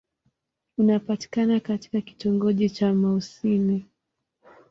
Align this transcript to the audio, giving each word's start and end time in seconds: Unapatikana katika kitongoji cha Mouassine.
Unapatikana 0.77 1.59
katika 1.59 2.01
kitongoji 2.01 2.69
cha 2.69 2.93
Mouassine. 2.93 3.85